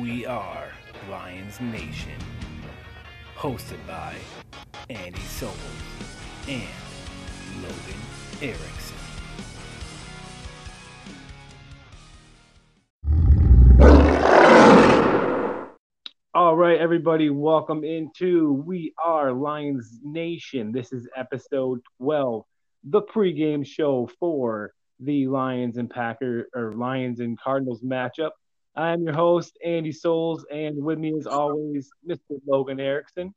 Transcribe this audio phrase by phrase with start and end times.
[0.00, 0.72] We are
[1.08, 2.18] Lions Nation.
[3.36, 4.16] Hosted by
[4.90, 5.54] Andy Sobel
[6.48, 6.64] and
[7.62, 8.00] Logan
[8.42, 8.96] Erickson.
[16.34, 20.72] All right, everybody, welcome into We Are Lions Nation.
[20.72, 22.42] This is episode 12,
[22.82, 28.30] the pregame show for the Lions and Packer or Lions and Cardinals matchup.
[28.76, 32.40] I am your host, Andy Souls, and with me as always, Mr.
[32.44, 33.32] Logan Erickson.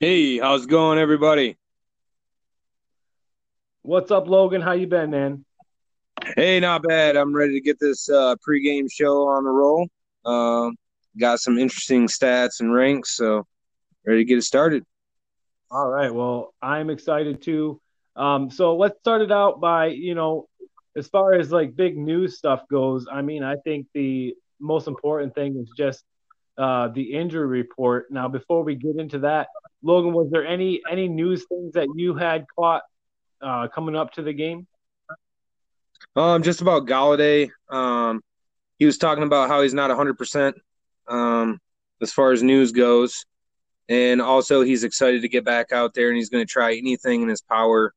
[0.00, 1.58] Hey, how's it going, everybody?
[3.82, 4.62] What's up, Logan?
[4.62, 5.44] How you been, man?
[6.34, 7.16] Hey, not bad.
[7.16, 9.88] I'm ready to get this uh, pregame show on the roll.
[10.24, 10.70] Uh,
[11.18, 13.46] got some interesting stats and ranks, so
[14.06, 14.86] ready to get it started.
[15.70, 16.12] All right.
[16.12, 17.82] Well, I'm excited too.
[18.16, 20.47] Um, so let's start it out by, you know,
[20.98, 25.34] as far as like big news stuff goes, I mean, I think the most important
[25.34, 26.04] thing is just
[26.58, 28.10] uh, the injury report.
[28.10, 29.48] Now, before we get into that,
[29.82, 32.82] Logan, was there any any news things that you had caught
[33.40, 34.66] uh, coming up to the game?
[36.16, 37.50] Um, just about Golladay.
[37.70, 38.20] Um,
[38.78, 40.54] he was talking about how he's not 100%
[41.06, 41.60] um,
[42.00, 43.24] as far as news goes.
[43.88, 47.22] And also, he's excited to get back out there and he's going to try anything
[47.22, 47.94] in his power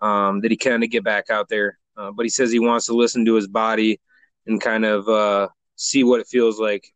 [0.00, 1.78] um, that he can to get back out there.
[1.96, 4.00] Uh, but he says he wants to listen to his body
[4.46, 6.86] and kind of uh, see what it feels like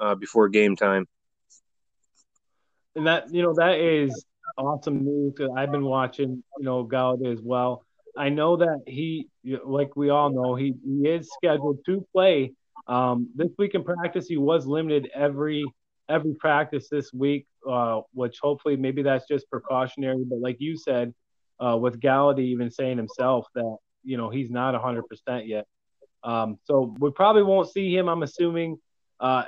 [0.00, 1.06] uh, before game time.
[2.94, 4.24] And that, you know, that is
[4.58, 5.34] awesome news.
[5.56, 7.84] I've been watching, you know, Golladay as well.
[8.16, 9.28] I know that he,
[9.64, 12.52] like we all know, he, he is scheduled to play
[12.86, 14.26] um, this week in practice.
[14.26, 15.64] He was limited every
[16.08, 20.24] every practice this week, uh, which hopefully maybe that's just precautionary.
[20.26, 21.14] But like you said,
[21.58, 25.02] uh, with Golladay even saying himself that you know he's not 100%
[25.46, 25.66] yet,
[26.24, 28.08] um, so we probably won't see him.
[28.08, 28.78] I'm assuming,
[29.20, 29.44] uh,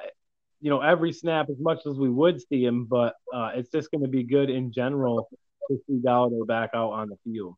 [0.61, 3.91] you know, every snap as much as we would see him, but uh, it's just
[3.91, 5.29] going to be good in general
[5.71, 7.57] to see Golladay back out on the field.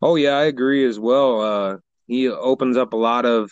[0.00, 1.40] Oh yeah, I agree as well.
[1.40, 1.76] Uh,
[2.06, 3.50] he opens up a lot of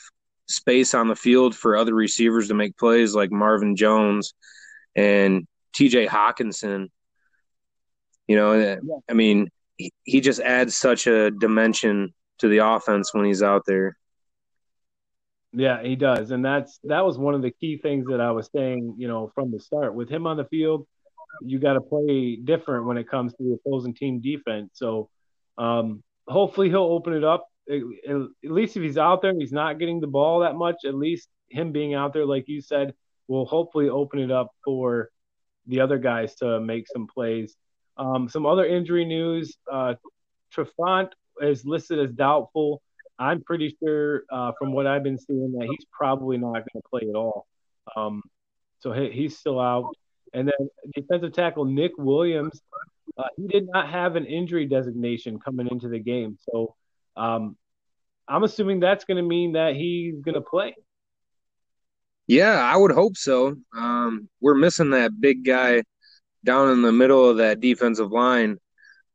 [0.49, 4.35] space on the field for other receivers to make plays like Marvin Jones
[4.95, 5.47] and
[5.77, 6.89] TJ Hockenson.
[8.29, 8.77] You know, yeah.
[9.09, 13.63] I mean, he, he just adds such a dimension to the offense when he's out
[13.67, 13.97] there.
[15.53, 16.31] Yeah, he does.
[16.31, 19.33] And that's that was one of the key things that I was saying, you know,
[19.35, 19.95] from the start.
[19.95, 20.87] With him on the field,
[21.43, 24.73] you got to play different when it comes to the opposing team defense.
[24.75, 25.09] So,
[25.57, 27.49] um, hopefully he'll open it up.
[27.71, 30.77] At least if he's out there, he's not getting the ball that much.
[30.85, 32.95] At least him being out there, like you said,
[33.27, 35.09] will hopefully open it up for
[35.67, 37.57] the other guys to make some plays.
[37.97, 39.95] Um, some other injury news: uh,
[40.55, 41.09] Trufant
[41.41, 42.83] is listed as doubtful.
[43.19, 46.83] I'm pretty sure, uh, from what I've been seeing, that he's probably not going to
[46.91, 47.47] play at all.
[47.97, 48.23] Um,
[48.81, 49.95] so he, he's still out.
[50.35, 52.61] And then defensive tackle Nick Williams
[53.19, 56.39] uh, he did not have an injury designation coming into the game.
[56.51, 56.75] So
[57.17, 57.57] um,
[58.29, 60.75] I'm assuming that's going to mean that he's going to play.
[62.27, 63.57] Yeah, I would hope so.
[63.77, 65.83] Um, we're missing that big guy
[66.45, 68.59] down in the middle of that defensive line.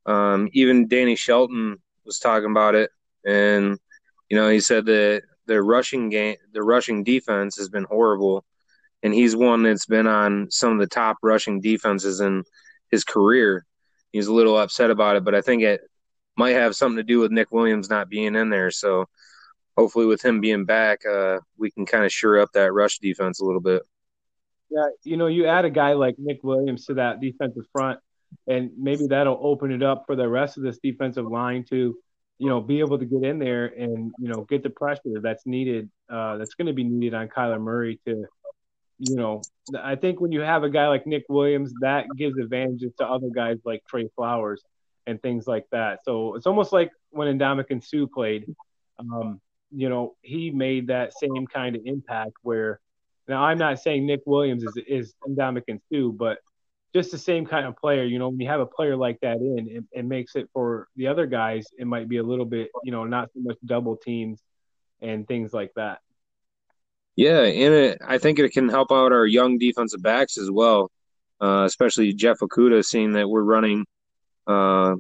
[0.06, 2.92] Um, even Danny Shelton was talking about it,
[3.26, 3.78] and
[4.30, 8.46] you know he said that the rushing game, the rushing defense has been horrible,
[9.04, 12.44] and he's one that's been on some of the top rushing defenses in
[12.90, 13.66] his career
[14.12, 15.82] he's a little upset about it, but I think it
[16.38, 18.72] might have something to do with Nick Williams not being in there.
[18.72, 19.06] So
[19.78, 23.40] hopefully, with him being back, uh, we can kind of sure up that rush defense
[23.40, 23.84] a little bit.
[24.70, 28.00] Yeah, you know, you add a guy like Nick Williams to that defensive front,
[28.48, 31.96] and maybe that'll open it up for the rest of this defensive line to,
[32.38, 35.46] you know, be able to get in there and you know get the pressure that's
[35.46, 35.90] needed.
[36.10, 38.26] Uh, that's going to be needed on Kyler Murray to
[39.02, 39.42] you know,
[39.82, 43.30] I think when you have a guy like Nick Williams, that gives advantages to other
[43.34, 44.62] guys like Trey Flowers
[45.08, 46.02] and things like that.
[46.06, 48.46] So it's almost like when Ndamukong Suh played.
[49.00, 49.42] Um,
[49.72, 52.80] you know, he made that same kind of impact where
[53.28, 56.38] now I'm not saying Nick Williams is is Indomik and Sue, but
[56.94, 58.04] just the same kind of player.
[58.04, 60.88] You know, when you have a player like that in, it, it makes it for
[60.96, 61.68] the other guys.
[61.78, 64.42] It might be a little bit, you know, not so much double teams
[65.02, 66.00] and things like that.
[67.16, 70.92] Yeah, and it, I think it can help out our young defensive backs as well,
[71.42, 73.86] uh, especially Jeff Okudah, seeing that we're running,
[74.48, 74.96] uh,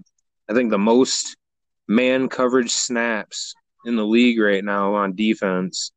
[0.49, 1.38] I think, the most
[1.88, 3.53] man coverage snaps
[3.85, 5.91] in the league right now on defense.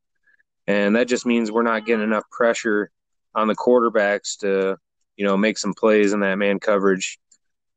[0.66, 2.90] And that just means we're not getting enough pressure
[3.34, 4.78] on the quarterbacks to,
[5.16, 7.18] you know, make some plays in that man coverage.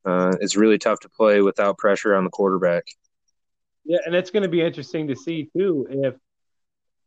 [0.06, 2.86] Uh, it's really tough to play without pressure on the quarterback.
[3.86, 6.16] Yeah, and it's going to be interesting to see too if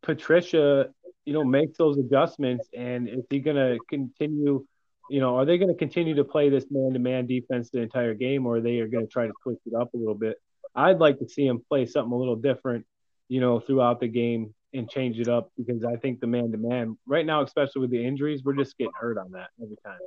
[0.03, 0.91] Patricia
[1.25, 4.65] you know, makes those adjustments, and is he going to continue?
[5.11, 8.47] You know, are they going to continue to play this man-to-man defense the entire game,
[8.47, 10.37] or are they going to try to switch it up a little bit?
[10.75, 12.87] I'd like to see him play something a little different,
[13.29, 17.27] you know, throughout the game and change it up because I think the man-to-man right
[17.27, 19.99] now, especially with the injuries, we're just getting hurt on that every time.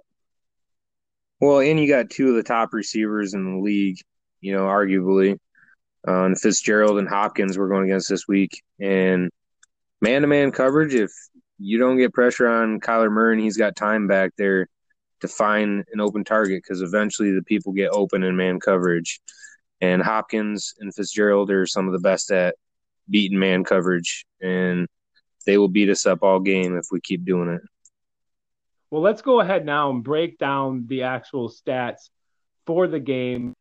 [1.43, 3.97] Well, and you got two of the top receivers in the league,
[4.39, 5.33] you know, arguably.
[6.07, 8.63] Uh, and Fitzgerald and Hopkins we're going against this week.
[8.79, 9.29] And
[9.99, 11.11] man to man coverage, if
[11.59, 14.69] you don't get pressure on Kyler Murray and he's got time back there
[15.19, 19.19] to find an open target, because eventually the people get open in man coverage.
[19.81, 22.55] And Hopkins and Fitzgerald are some of the best at
[23.09, 24.25] beating man coverage.
[24.41, 24.87] And
[25.45, 27.61] they will beat us up all game if we keep doing it.
[28.93, 32.11] Well, let's go ahead now and break down the actual stats
[32.67, 33.55] for the game.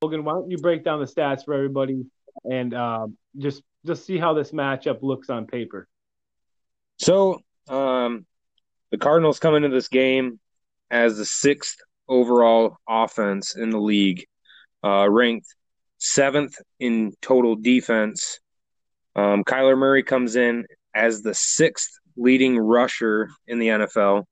[0.00, 2.04] Logan, why don't you break down the stats for everybody
[2.48, 5.88] and uh, just just see how this matchup looks on paper?
[6.98, 8.24] So, um,
[8.92, 10.38] the Cardinals come into this game
[10.88, 11.78] as the sixth
[12.08, 14.24] overall offense in the league,
[14.84, 15.48] uh, ranked
[15.98, 18.38] seventh in total defense.
[19.16, 20.64] Um, Kyler Murray comes in
[20.94, 24.26] as the sixth leading rusher in the NFL.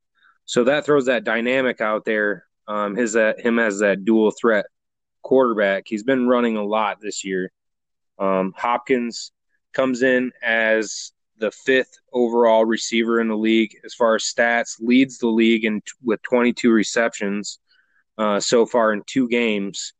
[0.49, 2.47] So that throws that dynamic out there.
[2.67, 4.65] Um, his uh, him as that dual threat
[5.23, 5.85] quarterback.
[5.87, 7.53] He's been running a lot this year.
[8.19, 9.31] Um, Hopkins
[9.75, 15.19] comes in as the fifth overall receiver in the league as far as stats, leads
[15.19, 17.59] the league in, with 22 receptions
[18.17, 19.93] uh, so far in two games,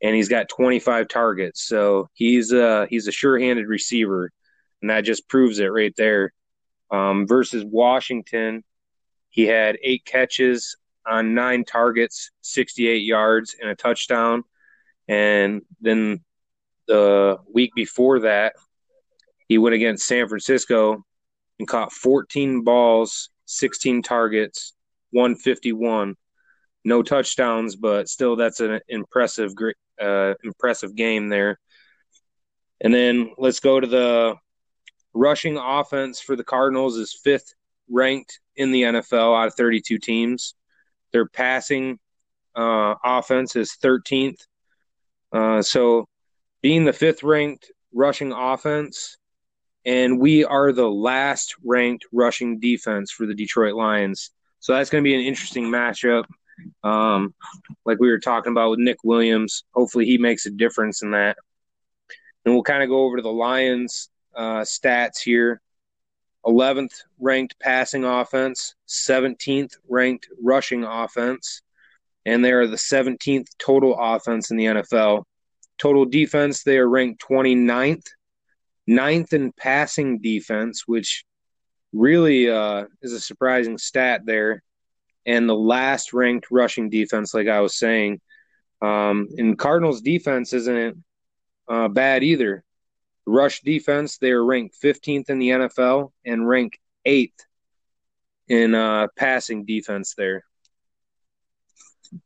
[0.00, 1.66] and he's got 25 targets.
[1.66, 4.30] So he's a, he's a sure-handed receiver,
[4.80, 6.32] and that just proves it right there.
[6.92, 8.62] Um, versus Washington,
[9.32, 10.76] he had eight catches
[11.06, 14.44] on nine targets, 68 yards, and a touchdown.
[15.08, 16.20] And then
[16.86, 18.52] the week before that,
[19.48, 21.04] he went against San Francisco
[21.58, 24.74] and caught 14 balls, 16 targets,
[25.12, 26.14] 151.
[26.84, 29.52] No touchdowns, but still, that's an impressive,
[30.00, 31.58] uh, impressive game there.
[32.82, 34.34] And then let's go to the
[35.14, 37.54] rushing offense for the Cardinals is fifth
[37.92, 40.54] ranked in the NFL out of 32 teams.
[41.12, 41.98] Their passing
[42.54, 44.38] uh, offense is 13th.
[45.32, 46.08] Uh, so,
[46.60, 49.16] being the fifth ranked rushing offense,
[49.84, 54.30] and we are the last ranked rushing defense for the Detroit Lions.
[54.60, 56.24] So, that's going to be an interesting matchup.
[56.84, 57.34] Um,
[57.84, 61.36] like we were talking about with Nick Williams, hopefully he makes a difference in that.
[62.44, 65.60] And we'll kind of go over to the Lions uh, stats here.
[66.46, 71.62] 11th ranked passing offense, 17th ranked rushing offense,
[72.26, 75.24] and they are the 17th total offense in the NFL.
[75.78, 78.06] Total defense, they are ranked 29th,
[78.86, 81.24] ninth in passing defense, which
[81.92, 84.62] really uh, is a surprising stat there.
[85.26, 88.20] And the last ranked rushing defense, like I was saying.
[88.80, 91.04] Um, and Cardinals defense isn't
[91.68, 92.64] uh, bad either.
[93.26, 97.46] Rush defense, they are ranked 15th in the NFL and ranked eighth
[98.48, 100.44] in uh, passing defense there.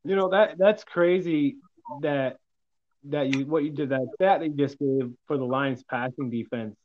[0.04, 1.58] You know that that's crazy
[2.02, 2.38] that
[3.04, 6.28] that you what you did that stat that you just gave for the Lions passing
[6.28, 6.76] defense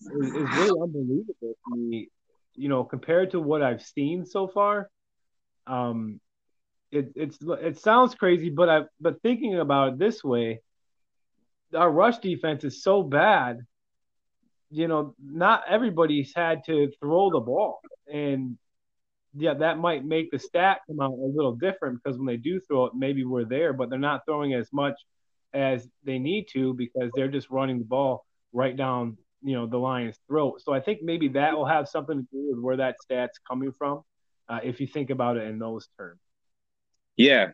[0.00, 2.08] is, is really unbelievable to me.
[2.54, 4.88] You know, compared to what I've seen so far,
[5.66, 6.20] um,
[6.90, 10.60] it it's it sounds crazy, but I but thinking about it this way,
[11.74, 13.58] our rush defense is so bad.
[14.70, 17.80] You know, not everybody's had to throw the ball,
[18.12, 18.56] and
[19.34, 22.60] yeah, that might make the stat come out a little different because when they do
[22.60, 24.94] throw it, maybe we're there, but they're not throwing as much
[25.52, 29.78] as they need to because they're just running the ball right down, you know, the
[29.78, 30.60] Lions' throat.
[30.62, 33.72] So I think maybe that will have something to do with where that stat's coming
[33.72, 34.02] from,
[34.48, 36.20] uh, if you think about it in those terms.
[37.16, 37.50] Yeah,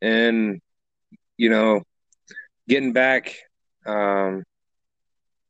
[0.00, 0.60] and
[1.36, 1.82] you know,
[2.68, 3.34] getting back
[3.88, 4.44] um,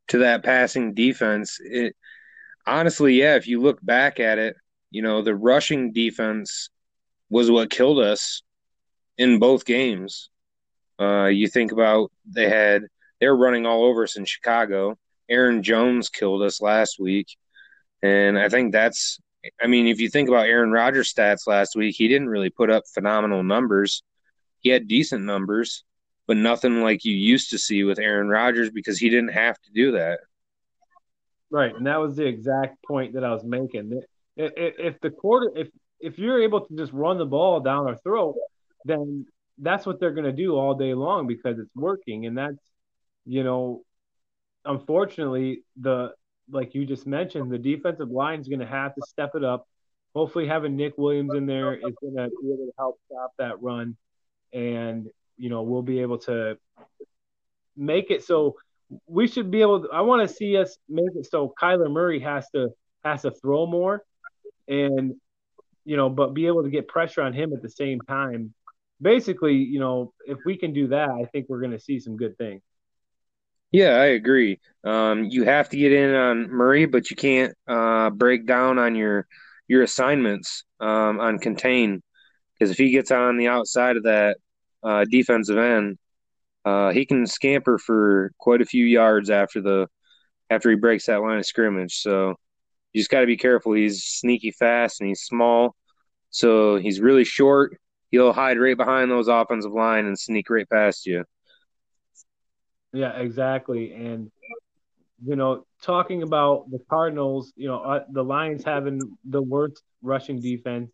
[0.07, 1.59] to that passing defense.
[1.61, 1.95] It
[2.65, 4.55] honestly, yeah, if you look back at it,
[4.91, 6.69] you know, the rushing defense
[7.29, 8.41] was what killed us
[9.17, 10.29] in both games.
[10.99, 12.83] Uh, you think about they had
[13.19, 14.97] they're running all over us in Chicago.
[15.29, 17.27] Aaron Jones killed us last week,
[18.01, 19.19] and I think that's.
[19.61, 22.69] I mean, if you think about Aaron Rodgers' stats last week, he didn't really put
[22.69, 24.03] up phenomenal numbers.
[24.59, 25.85] He had decent numbers,
[26.29, 29.71] but nothing like you used to see with Aaron Rodgers because he didn't have to
[29.73, 30.19] do that.
[31.49, 33.99] Right, and that was the exact point that I was making.
[34.37, 35.69] If, the quarter, if
[35.99, 38.35] if you're able to just run the ball down our throat,
[38.85, 39.25] then
[39.57, 42.61] that's what they're going to do all day long because it's working, and that's,
[43.25, 43.81] you know,
[44.65, 46.11] unfortunately the
[46.51, 49.67] like you just mentioned, the defensive line is going to have to step it up.
[50.13, 53.59] Hopefully, having Nick Williams in there is going to be able to help stop that
[53.63, 53.97] run,
[54.53, 55.09] and
[55.39, 56.57] you know we'll be able to
[57.75, 58.55] make it so
[59.07, 59.83] we should be able.
[59.83, 62.69] To, I want to see us make it so Kyler Murray has to
[63.03, 64.03] has to throw more,
[64.67, 65.15] and
[65.85, 68.53] you know, but be able to get pressure on him at the same time.
[69.01, 72.17] Basically, you know, if we can do that, I think we're going to see some
[72.17, 72.61] good things.
[73.71, 74.59] Yeah, I agree.
[74.83, 78.95] Um, you have to get in on Murray, but you can't uh, break down on
[78.95, 79.27] your
[79.67, 82.01] your assignments um, on contain
[82.53, 84.37] because if he gets on the outside of that
[84.83, 85.97] uh, defensive end,
[86.65, 89.87] uh, he can scamper for quite a few yards after the
[90.49, 92.01] after he breaks that line of scrimmage.
[92.01, 92.35] So
[92.93, 93.73] you just got to be careful.
[93.73, 95.75] He's sneaky fast and he's small,
[96.29, 97.77] so he's really short.
[98.11, 101.23] He'll hide right behind those offensive line and sneak right past you.
[102.91, 103.93] Yeah, exactly.
[103.93, 104.31] And
[105.23, 110.41] you know, talking about the Cardinals, you know, uh, the Lions having the worst rushing
[110.41, 110.91] defense.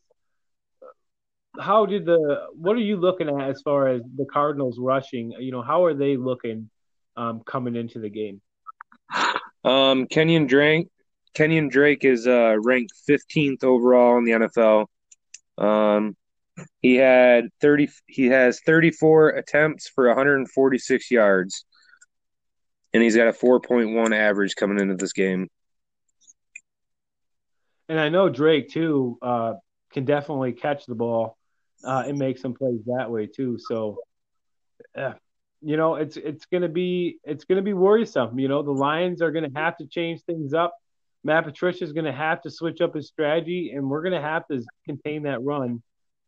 [1.60, 5.32] How did the what are you looking at as far as the Cardinals rushing?
[5.32, 6.70] You know, how are they looking
[7.16, 8.42] um, coming into the game?
[9.64, 10.90] Um, Kenyan Drake,
[11.36, 14.86] Kenyan Drake is uh, ranked 15th overall in the NFL.
[15.58, 16.16] Um,
[16.82, 17.90] he had 30.
[18.06, 21.66] He has 34 attempts for 146 yards
[22.96, 25.50] and he's got a 4.1 average coming into this game.
[27.90, 29.56] And I know Drake too uh,
[29.92, 31.38] can definitely catch the ball
[31.86, 33.58] uh, and make some plays that way too.
[33.60, 34.00] So,
[34.98, 35.14] uh,
[35.62, 38.38] you know, it's it's gonna be it's gonna be worrisome.
[38.40, 40.76] You know, the Lions are gonna have to change things up.
[41.24, 44.64] Matt Patricia is gonna have to switch up his strategy, and we're gonna have to
[44.86, 45.82] contain that run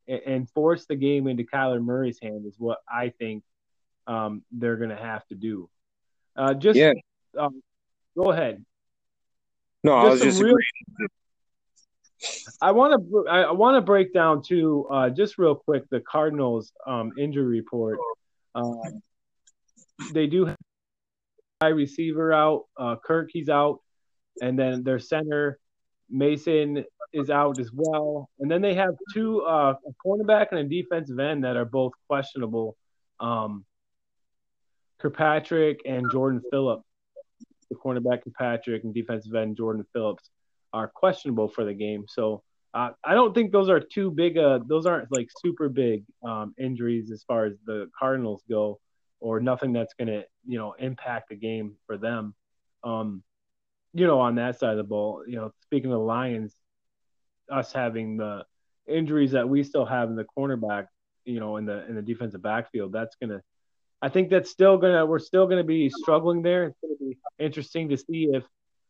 [0.08, 2.46] and, and force the game into Kyler Murray's hand.
[2.46, 3.44] Is what I think
[4.06, 5.70] um, they're gonna have to do.
[6.36, 6.94] Uh, just yeah.
[7.38, 7.62] Um,
[8.16, 8.64] go ahead.
[9.84, 10.56] No, just I was just real,
[12.62, 16.72] I want to I want to break down too, uh, just real quick, the Cardinals
[16.86, 18.00] um, injury report.
[18.56, 19.02] Um,
[20.14, 20.58] they do have
[21.62, 23.82] a receiver out, uh, Kirk he's out,
[24.42, 25.60] and then their center
[26.10, 30.64] Mason is out as well, and then they have two uh, a cornerback and a
[30.64, 32.78] defensive end that are both questionable.
[33.20, 33.66] Um,
[35.00, 36.84] Kirkpatrick and Jordan Phillips,
[37.70, 40.30] the cornerback Kirkpatrick and defensive end Jordan Phillips,
[40.74, 42.06] are questionable for the game.
[42.08, 42.44] So
[42.74, 44.38] uh, I don't think those are too big.
[44.38, 48.80] Uh, those aren't like super big um, injuries as far as the Cardinals go,
[49.20, 52.36] or nothing that's going to you know impact the game for them.
[52.84, 53.24] Um,
[53.94, 56.54] you know, on that side of the ball, you know, speaking of the Lions,
[57.52, 58.46] us having the
[58.88, 60.88] injuries that we still have in the cornerback,
[61.26, 63.42] you know, in the in the defensive backfield, that's going to
[64.02, 66.66] I think that's still gonna we're still gonna be struggling there.
[66.66, 68.44] It's gonna be interesting to see if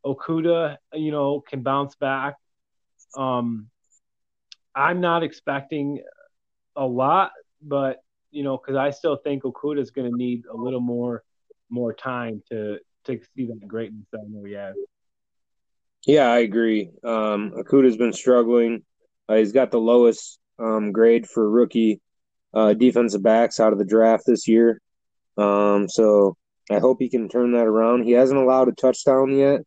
[0.08, 2.36] Okudah, you know, can bounce back.
[3.16, 3.68] Um,
[4.76, 6.02] I'm not expecting
[6.76, 7.98] a lot, but
[8.32, 11.24] you know, because I still think Okudah is going to need a little more
[11.70, 14.76] more time to to see that greatness that I know he has.
[16.06, 16.92] Yeah, I agree.
[17.04, 18.84] Um, Okudah's been struggling.
[19.28, 22.02] Uh, he's got the lowest um, grade for rookie
[22.54, 24.82] uh, defensive backs out of the draft this year.
[25.38, 26.38] Um, so
[26.72, 28.04] I hope he can turn that around.
[28.04, 29.62] He hasn't allowed a touchdown yet,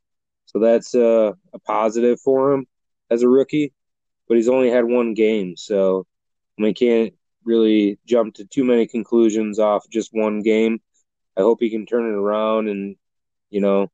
[0.53, 2.67] so that's uh, a positive for him
[3.09, 3.73] as a rookie.
[4.29, 6.07] But he's only had one game, so
[6.59, 7.15] we can't
[7.45, 10.81] really jump to too many conclusions off just one game.
[11.37, 12.97] I hope he can turn it around and
[13.49, 13.91] you know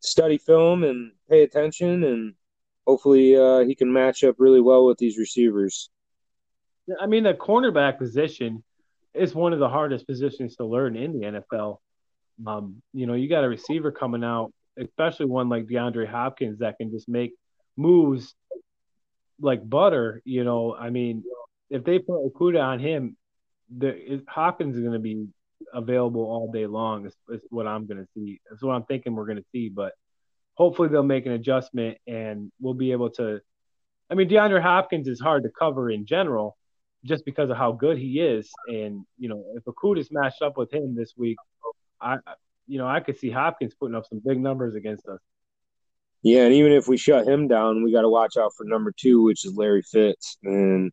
[0.00, 2.34] study film and pay attention and
[2.86, 5.90] hopefully uh, he can match up really well with these receivers.
[7.00, 8.62] I mean, the cornerback position
[9.12, 11.78] is one of the hardest positions to learn in the NFL.
[12.46, 16.78] Um, you know, you got a receiver coming out, especially one like DeAndre Hopkins that
[16.78, 17.32] can just make
[17.76, 18.34] moves
[19.40, 20.22] like butter.
[20.24, 21.24] You know, I mean,
[21.70, 23.16] if they put Okudah on him,
[23.76, 25.26] the Hopkins is going to be
[25.72, 27.06] available all day long.
[27.06, 28.40] Is, is what I'm going to see.
[28.48, 29.68] That's what I'm thinking we're going to see.
[29.68, 29.92] But
[30.54, 33.40] hopefully they'll make an adjustment and we'll be able to.
[34.10, 36.56] I mean, DeAndre Hopkins is hard to cover in general,
[37.04, 38.50] just because of how good he is.
[38.68, 41.36] And you know, if Okudah's matched up with him this week,
[42.00, 42.18] I
[42.66, 45.20] you know I could see Hopkins putting up some big numbers against us.
[46.22, 48.92] Yeah, and even if we shut him down, we got to watch out for number
[48.96, 50.38] two, which is Larry Fitz.
[50.42, 50.90] And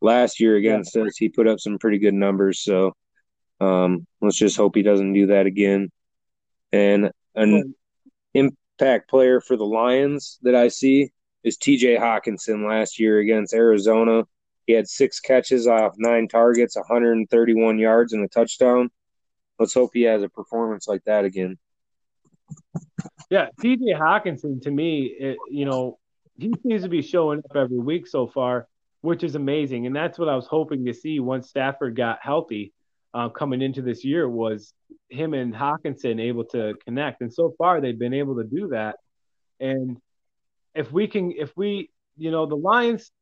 [0.00, 1.02] last year against yeah.
[1.02, 2.60] us, he put up some pretty good numbers.
[2.60, 2.94] So
[3.60, 5.90] um, let's just hope he doesn't do that again.
[6.72, 7.74] And an
[8.32, 11.10] impact player for the Lions that I see
[11.42, 11.96] is T.J.
[11.96, 14.24] Hockenson last year against Arizona.
[14.66, 18.90] He had six catches off nine targets, 131 yards, and a touchdown.
[19.60, 21.58] Let's hope he has a performance like that again.
[23.28, 25.98] Yeah, TJ Hockenson to me, it, you know,
[26.38, 28.66] he seems to be showing up every week so far,
[29.02, 32.72] which is amazing, and that's what I was hoping to see once Stafford got healthy
[33.12, 34.72] uh, coming into this year was
[35.10, 38.96] him and Hockenson able to connect, and so far they've been able to do that.
[39.60, 39.98] And
[40.74, 43.12] if we can, if we, you know, the Lions,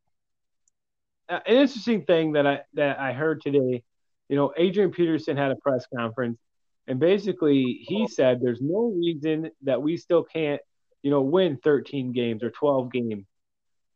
[1.28, 3.82] uh, an interesting thing that I that I heard today,
[4.28, 6.38] you know, Adrian Peterson had a press conference,
[6.86, 10.60] and basically he said there's no reason that we still can't,
[11.02, 13.26] you know, win 13 games or 12 games.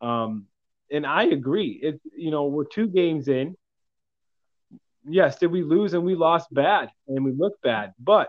[0.00, 0.46] Um,
[0.90, 1.80] and I agree.
[1.82, 3.56] It, you know, we're two games in
[5.04, 8.28] yes, did we lose and we lost bad and we look bad, but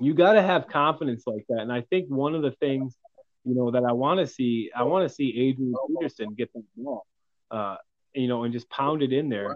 [0.00, 1.60] you got to have confidence like that.
[1.60, 2.96] And I think one of the things,
[3.44, 6.62] you know, that I want to see, I want to see Adrian Peterson get the
[6.76, 7.06] ball,
[7.50, 7.76] uh,
[8.14, 9.54] you know, and just pound it in there.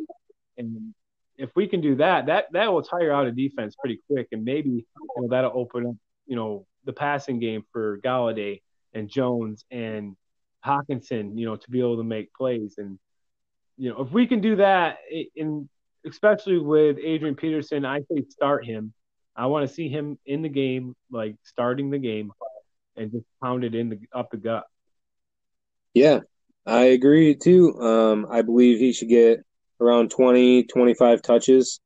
[0.58, 0.94] And
[1.36, 4.44] if we can do that, that that will tire out a defense pretty quick, and
[4.44, 4.84] maybe you
[5.16, 5.96] know that'll open up,
[6.26, 8.60] you know, the passing game for Golladay
[8.92, 10.16] and Jones and
[10.64, 12.74] Hockenson, you know, to be able to make plays.
[12.78, 12.98] And
[13.76, 14.98] you know, if we can do that,
[15.34, 15.68] in
[16.06, 18.92] especially with Adrian Peterson, I say start him.
[19.34, 22.32] I want to see him in the game, like starting the game,
[22.96, 24.64] and just pound it in the up the gut.
[25.94, 26.20] Yeah,
[26.66, 27.80] I agree too.
[27.80, 29.40] Um, I believe he should get
[29.80, 31.80] around 20, 25 touches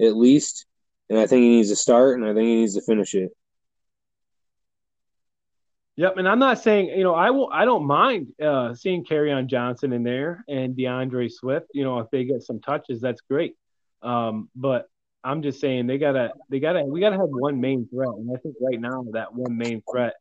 [0.00, 0.66] at least,
[1.08, 3.30] and I think he needs to start, and I think he needs to finish it.
[5.98, 9.46] Yep, and I'm not saying you know I will I don't mind uh, seeing Kerryon
[9.46, 11.68] Johnson in there and D'Andre Swift.
[11.72, 13.54] You know if they get some touches, that's great.
[14.02, 14.90] Um, but
[15.24, 18.38] I'm just saying they gotta they gotta we gotta have one main threat, and I
[18.40, 20.12] think right now that one main threat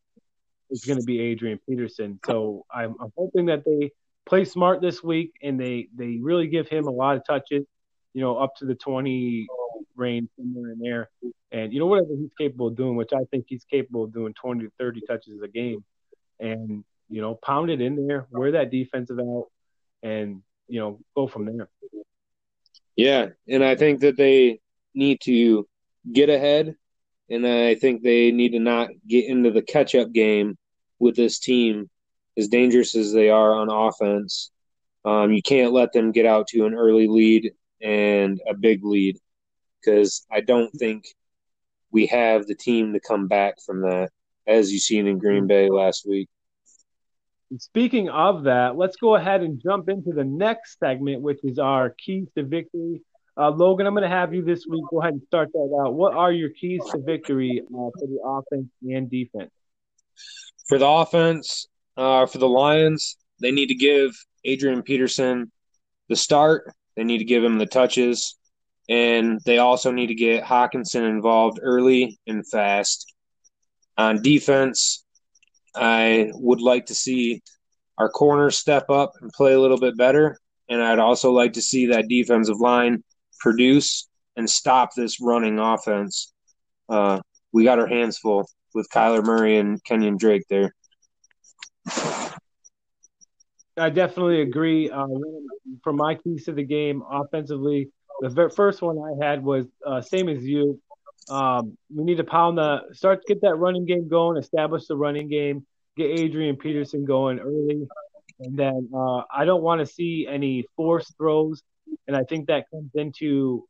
[0.71, 2.19] is going to be Adrian Peterson.
[2.25, 3.91] So I'm, I'm hoping that they
[4.25, 7.65] play smart this week and they they really give him a lot of touches.
[8.13, 9.45] You know, up to the 20
[9.95, 11.09] range somewhere in there.
[11.51, 14.33] And you know whatever he's capable of doing, which I think he's capable of doing
[14.33, 15.83] 20 to 30 touches a game,
[16.39, 19.47] and you know pound it in there, wear that defensive out,
[20.03, 21.69] and you know go from there.
[22.95, 24.59] Yeah, and I think that they
[24.93, 25.67] need to
[26.11, 26.75] get ahead,
[27.29, 30.57] and I think they need to not get into the catch-up game
[30.99, 31.89] with this team,
[32.37, 34.51] as dangerous as they are on offense.
[35.03, 39.17] Um, you can't let them get out to an early lead and a big lead
[39.79, 41.05] because I don't think
[41.91, 44.09] we have the team to come back from that,
[44.47, 46.27] as you've seen in Green Bay last week.
[47.57, 51.91] Speaking of that, let's go ahead and jump into the next segment, which is our
[52.03, 53.01] keys to victory.
[53.37, 54.83] Uh, Logan, I'm going to have you this week.
[54.89, 55.93] Go ahead and start that out.
[55.93, 59.51] What are your keys to victory uh, for the offense and defense?
[60.67, 64.11] For the offense, uh, for the Lions, they need to give
[64.43, 65.51] Adrian Peterson
[66.09, 66.73] the start.
[66.95, 68.35] They need to give him the touches
[68.87, 73.13] and they also need to get Hockenson involved early and fast.
[73.97, 75.03] On defense,
[75.75, 77.41] I would like to see
[77.97, 80.37] our corners step up and play a little bit better,
[80.69, 83.03] and I'd also like to see that defensive line
[83.39, 86.33] produce and stop this running offense.
[86.89, 87.21] Uh,
[87.53, 90.75] we got our hands full with Kyler Murray and Kenyan Drake there.
[93.77, 94.89] I definitely agree.
[94.89, 95.07] Uh,
[95.83, 97.89] from my keys to the game, offensively,
[98.21, 100.79] the first one I had was uh, same as you.
[101.29, 105.27] Um, we need to pound the start get that running game going, establish the running
[105.27, 105.65] game,
[105.97, 107.87] get Adrian Peterson going early,
[108.39, 111.63] and then uh, I don't want to see any forced throws,
[112.07, 113.67] and I think that comes into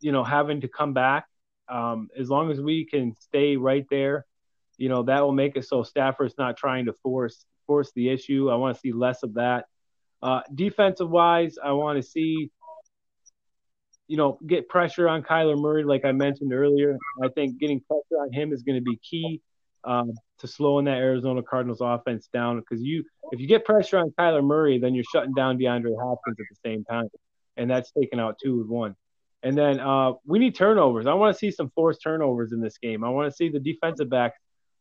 [0.00, 1.26] you know having to come back.
[1.68, 4.26] Um, as long as we can stay right there,
[4.80, 8.50] you know that will make it so Stafford's not trying to force force the issue.
[8.50, 9.66] I want to see less of that.
[10.22, 12.50] Uh, defensive wise, I want to see
[14.10, 16.98] you know, get pressure on Kyler Murray, like I mentioned earlier.
[17.22, 19.40] I think getting pressure on him is going to be key
[19.84, 22.58] um, to slowing that Arizona Cardinals offense down.
[22.58, 26.36] Because you, if you get pressure on Kyler Murray, then you're shutting down DeAndre Hopkins
[26.40, 27.06] at the same time,
[27.56, 28.96] and that's taking out two with one.
[29.44, 31.06] And then uh, we need turnovers.
[31.06, 33.04] I want to see some forced turnovers in this game.
[33.04, 34.36] I want to see the defensive backs.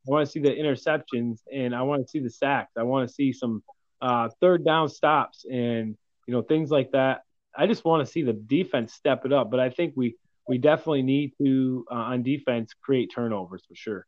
[0.08, 2.72] I want to see the interceptions, and I want to see the sacks.
[2.78, 3.64] I want to see some
[4.02, 7.22] uh, third down stops and you know things like that.
[7.56, 9.52] I just want to see the defense step it up.
[9.52, 10.16] But I think we
[10.48, 14.06] we definitely need to uh, on defense create turnovers for sure.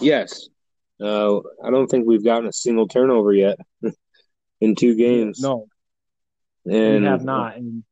[0.00, 0.48] Yes,
[1.00, 3.58] uh, I don't think we've gotten a single turnover yet
[4.60, 5.40] in two games.
[5.40, 5.66] No,
[6.64, 7.84] and we have not, and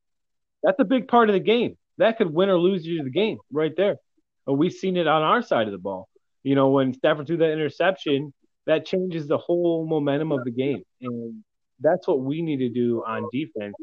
[0.62, 1.76] that's a big part of the game.
[1.98, 3.96] That could win or lose you the game right there.
[4.46, 6.08] But we've seen it on our side of the ball.
[6.42, 8.32] You know, when Stafford threw that interception,
[8.66, 11.42] that changes the whole momentum of the game, and
[11.80, 13.74] that's what we need to do on defense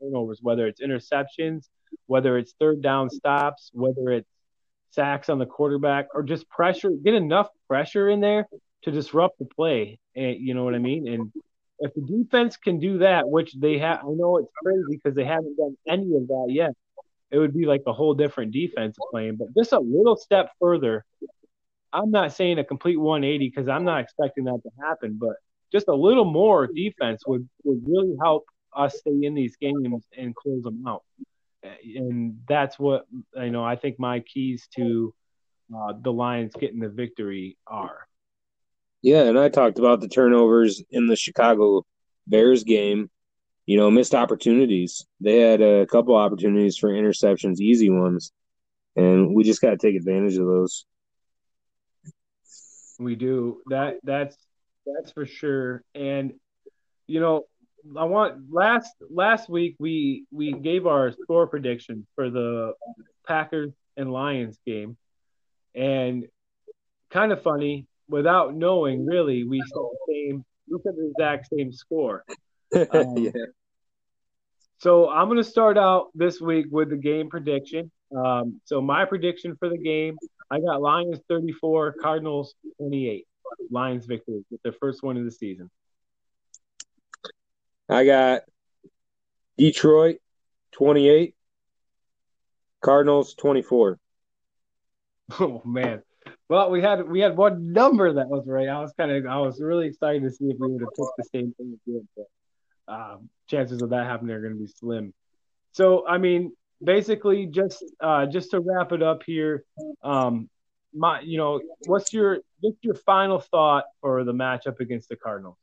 [0.00, 1.68] turnovers, whether it's interceptions,
[2.06, 4.28] whether it's third down stops, whether it's
[4.90, 8.48] sacks on the quarterback or just pressure, get enough pressure in there
[8.82, 9.98] to disrupt the play.
[10.14, 11.08] And you know what I mean?
[11.08, 11.32] And
[11.80, 15.24] if the defense can do that, which they have, I know it's crazy because they
[15.24, 16.70] haven't done any of that yet.
[17.30, 21.04] It would be like a whole different defense playing, but just a little step further.
[21.96, 25.36] I'm not saying a complete 180 because I'm not expecting that to happen, but
[25.72, 28.44] just a little more defense would, would really help
[28.76, 31.04] us stay in these games and close them out.
[31.62, 33.64] And that's what you know.
[33.64, 35.12] I think my keys to
[35.76, 38.06] uh, the Lions getting the victory are.
[39.02, 41.84] Yeah, and I talked about the turnovers in the Chicago
[42.28, 43.10] Bears game.
[43.64, 45.04] You know, missed opportunities.
[45.20, 48.30] They had a couple opportunities for interceptions, easy ones,
[48.94, 50.86] and we just got to take advantage of those.
[52.98, 53.98] We do that.
[54.02, 54.36] That's
[54.86, 55.82] that's for sure.
[55.94, 56.34] And
[57.06, 57.44] you know,
[57.96, 62.72] I want last last week we we gave our score prediction for the
[63.26, 64.96] Packers and Lions game,
[65.74, 66.26] and
[67.10, 71.72] kind of funny without knowing really we said the same we said the exact same
[71.72, 72.24] score.
[72.92, 73.30] Um, yeah.
[74.78, 77.90] So I'm going to start out this week with the game prediction.
[78.14, 80.16] Um, so my prediction for the game,
[80.50, 83.26] I got Lions 34, Cardinals 28.
[83.70, 85.70] Lions victory with their first one of the season.
[87.88, 88.42] I got
[89.56, 90.18] Detroit
[90.72, 91.34] 28,
[92.80, 93.98] Cardinals 24.
[95.40, 96.02] Oh man.
[96.48, 98.68] Well, we had we had one number that was right.
[98.68, 101.16] I was kind of I was really excited to see if we would have picked
[101.18, 102.26] the same thing again, but
[102.86, 105.12] um, chances of that happening are going to be slim.
[105.72, 109.64] So, I mean, basically, just uh, just to wrap it up here,
[110.02, 110.48] um,
[110.94, 115.56] my you know, what's your what's your final thought for the matchup against the Cardinals?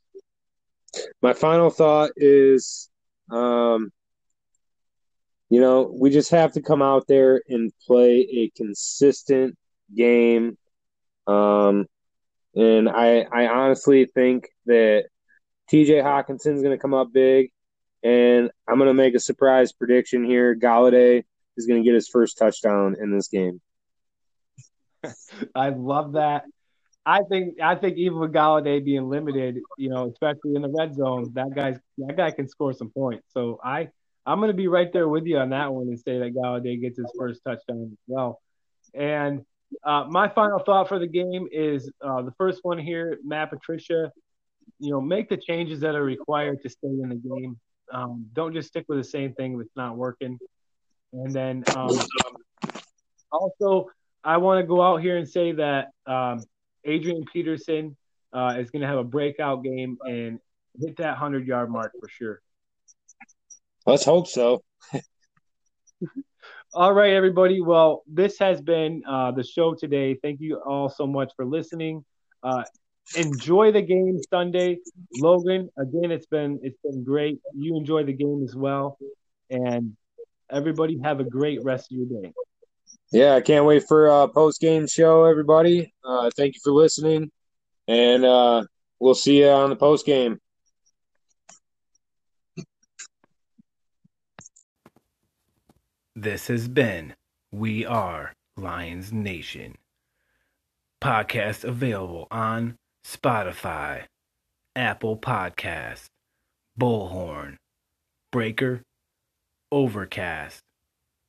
[1.22, 2.90] My final thought is,
[3.32, 3.92] um,
[5.50, 9.58] you know, we just have to come out there and play a consistent
[9.96, 10.58] game.
[11.28, 11.86] Um,
[12.56, 15.06] and I, I honestly think that
[15.72, 17.52] TJ Hockenson's going to come up big.
[18.04, 20.56] And I'm going to make a surprise prediction here.
[20.56, 21.24] Golladay
[21.56, 23.62] is going to get his first touchdown in this game.
[25.56, 26.44] I love that.
[27.06, 30.96] I think I think even with Golladay being limited, you know, especially in the red
[30.96, 33.26] zone, that guy's that guy can score some points.
[33.34, 33.90] So I
[34.26, 36.80] I'm going to be right there with you on that one and say that Golladay
[36.80, 38.40] gets his first touchdown as well.
[38.94, 39.44] And
[39.84, 44.12] uh, my final thought for the game is uh, the first one here, Matt Patricia.
[44.80, 47.60] You know, make the changes that are required to stay in the game.
[47.94, 50.40] Um, don't just stick with the same thing it's not working.
[51.14, 51.92] And then um,
[53.32, 53.90] also,
[54.24, 56.44] I want to go out here and say that um,
[56.84, 57.96] Adrian Peterson
[58.34, 60.40] uh, is going to have a breakout game and
[60.80, 62.42] hit that 100 yard mark for sure.
[63.86, 64.64] Let's hope so.
[66.74, 67.62] all right, everybody.
[67.62, 70.16] Well, this has been uh, the show today.
[70.16, 72.04] Thank you all so much for listening.
[72.42, 72.64] Uh,
[73.16, 74.80] enjoy the game Sunday,
[75.20, 75.70] Logan.
[75.78, 77.40] Again, it's been it's been great.
[77.56, 78.98] You enjoy the game as well,
[79.50, 79.96] and
[80.52, 82.34] everybody have a great rest of your day.
[83.12, 85.94] Yeah, I can't wait for a post game show, everybody.
[86.04, 87.32] Uh, thank you for listening,
[87.88, 88.64] and uh,
[89.00, 90.40] we'll see you on the post game.
[96.16, 97.16] This has been
[97.52, 99.78] We Are Lions Nation.
[101.02, 104.06] Podcast available on Spotify,
[104.76, 106.06] Apple Podcast,
[106.80, 107.58] Bullhorn,
[108.32, 108.82] Breaker,
[109.72, 110.62] Overcast,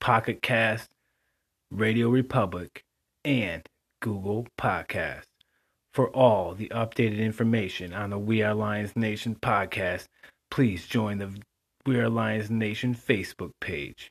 [0.01, 0.91] Pocket Cast,
[1.71, 2.85] Radio Republic,
[3.25, 3.67] and
[4.01, 5.25] Google Podcast.
[5.93, 10.07] For all the updated information on the We Are Lions Nation podcast,
[10.51, 11.37] please join the
[11.87, 14.11] We Are Lions Nation Facebook page.